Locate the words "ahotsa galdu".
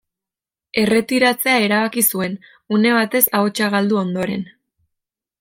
3.41-4.01